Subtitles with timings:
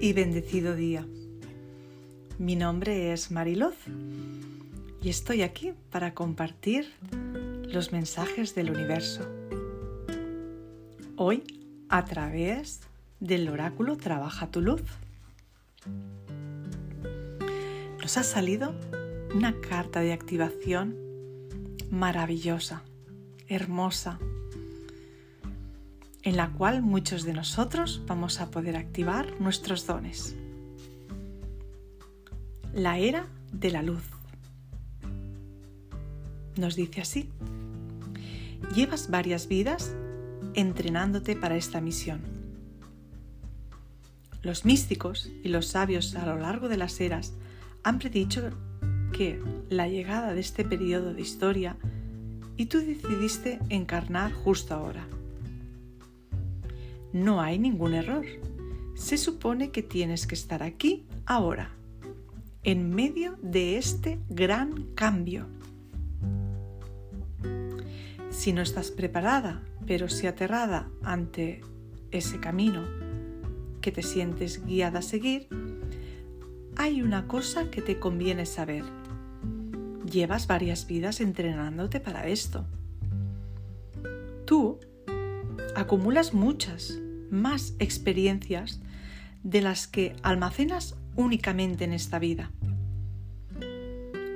[0.00, 1.06] y bendecido día.
[2.38, 3.76] Mi nombre es Mariloz
[5.00, 6.90] y estoy aquí para compartir
[7.62, 9.28] los mensajes del universo.
[11.16, 11.44] Hoy
[11.88, 12.80] a través
[13.20, 14.82] del oráculo Trabaja tu luz.
[18.00, 18.74] Nos ha salido
[19.34, 20.96] una carta de activación
[21.90, 22.82] maravillosa,
[23.46, 24.18] hermosa,
[26.22, 30.36] en la cual muchos de nosotros vamos a poder activar nuestros dones.
[32.72, 34.04] La era de la luz.
[36.56, 37.30] Nos dice así,
[38.74, 39.94] llevas varias vidas
[40.54, 42.20] entrenándote para esta misión.
[44.42, 47.34] Los místicos y los sabios a lo largo de las eras
[47.82, 48.50] han predicho
[49.12, 51.76] que la llegada de este periodo de historia
[52.56, 55.06] y tú decidiste encarnar justo ahora
[57.12, 58.24] no hay ningún error.
[58.94, 61.72] Se supone que tienes que estar aquí ahora,
[62.62, 65.46] en medio de este gran cambio.
[68.30, 71.60] Si no estás preparada, pero si aterrada ante
[72.10, 72.82] ese camino
[73.80, 75.48] que te sientes guiada a seguir,
[76.76, 78.84] hay una cosa que te conviene saber.
[80.10, 82.64] Llevas varias vidas entrenándote para esto.
[84.44, 84.78] Tú
[85.82, 86.98] acumulas muchas,
[87.30, 88.80] más experiencias
[89.42, 92.50] de las que almacenas únicamente en esta vida.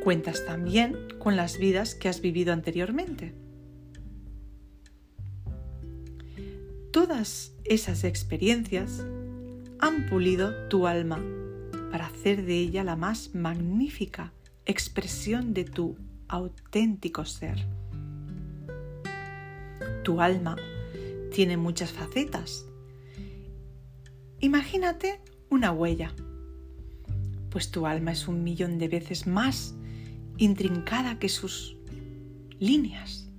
[0.03, 3.35] Cuentas también con las vidas que has vivido anteriormente.
[6.93, 9.05] Todas esas experiencias
[9.81, 11.21] han pulido tu alma
[11.91, 14.33] para hacer de ella la más magnífica
[14.65, 15.97] expresión de tu
[16.29, 17.67] auténtico ser.
[20.03, 20.57] Tu alma
[21.31, 22.67] tiene muchas facetas
[24.41, 26.13] Imagínate una huella,
[27.49, 29.75] pues tu alma es un millón de veces más
[30.37, 31.79] intrincada que sus
[32.59, 33.31] líneas.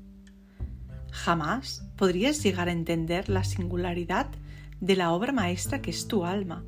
[1.11, 4.27] Jamás podrías llegar a entender la singularidad
[4.81, 6.65] de la obra maestra que es tu alma.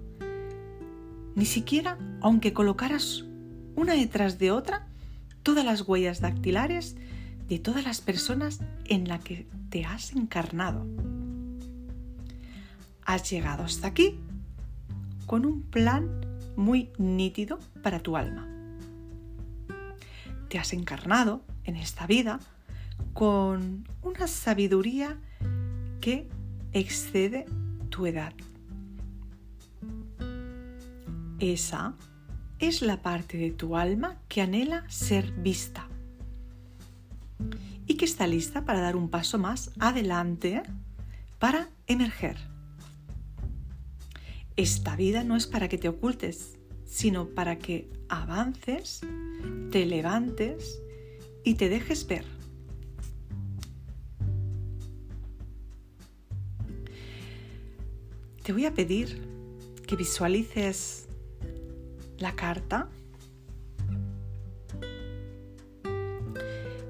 [1.36, 3.26] Ni siquiera aunque colocaras
[3.76, 4.88] una detrás de otra
[5.42, 6.98] todas las huellas dactilares
[7.48, 10.86] de todas las personas en las que te has encarnado
[13.10, 14.20] has llegado hasta aquí
[15.26, 16.22] con un plan
[16.56, 18.48] muy nítido para tu alma.
[20.48, 22.40] Te has encarnado en esta vida
[23.14, 25.18] con una sabiduría
[26.02, 26.30] que
[26.72, 27.46] excede
[27.90, 28.34] tu edad.
[31.40, 31.96] Esa
[32.60, 35.88] es la parte de tu alma que anhela ser vista
[37.88, 40.62] y que está lista para dar un paso más adelante
[41.40, 42.49] para emerger.
[44.60, 49.00] Esta vida no es para que te ocultes, sino para que avances,
[49.72, 50.82] te levantes
[51.46, 52.26] y te dejes ver.
[58.44, 59.26] Te voy a pedir
[59.88, 61.08] que visualices
[62.18, 62.90] la carta,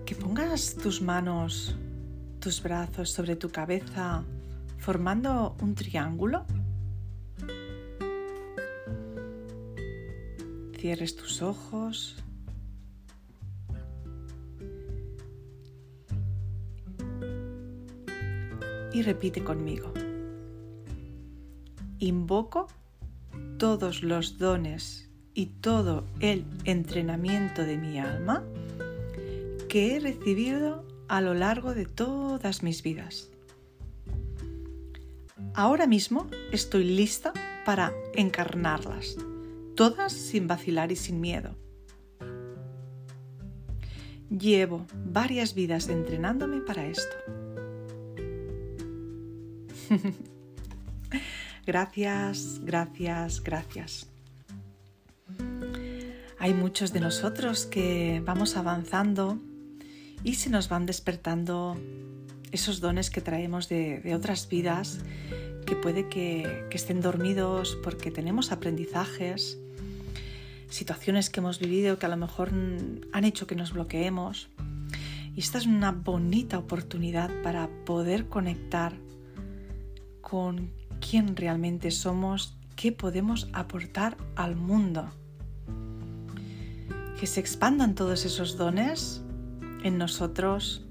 [0.07, 1.75] que pongas tus manos,
[2.40, 4.25] tus brazos sobre tu cabeza
[4.80, 6.47] formando un triángulo
[10.79, 12.16] cierres tus ojos.
[18.94, 19.94] Y repite conmigo.
[22.00, 22.68] Invoco
[23.57, 28.44] todos los dones y todo el entrenamiento de mi alma
[29.68, 33.29] que he recibido a lo largo de todas mis vidas.
[35.53, 37.34] Ahora mismo estoy lista
[37.66, 39.18] para encarnarlas
[39.79, 41.56] todas sin vacilar y sin miedo.
[44.30, 47.15] Llevo varias vidas entrenándome para esto.
[51.65, 54.09] gracias, gracias, gracias.
[56.39, 59.39] Hay muchos de nosotros que vamos avanzando
[60.25, 61.77] y se nos van despertando
[62.51, 65.00] esos dones que traemos de, otras vidas
[65.65, 69.57] que puede que estén dormidos porque tenemos aprendizajes
[70.69, 74.50] situaciones que hemos vivido que a lo mejor han hecho que nos bloqueemos.
[75.36, 78.94] Y esta es una bonita oportunidad para poder conectar
[80.21, 85.10] con quién realmente somos, qué podemos aportar al mundo.
[87.19, 89.24] Que se expandan todos esos dones
[89.83, 90.86] en nosotros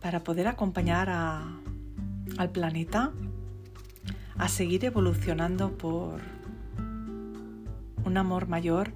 [0.00, 3.12] para poder acompañar al planeta
[4.38, 6.20] a seguir evolucionando por,
[8.06, 8.92] un amor mayor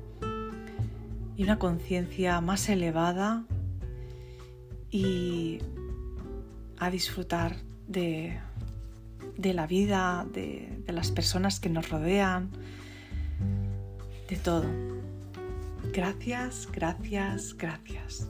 [1.37, 3.45] y una conciencia más elevada
[4.91, 5.59] y
[6.79, 8.41] a disfrutar de,
[9.37, 12.51] la vida, de las personas que nos rodean,
[14.29, 14.67] de todo.
[15.93, 18.29] Gracias, gracias, gracias.